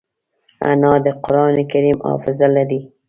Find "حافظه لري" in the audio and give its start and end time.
2.07-2.79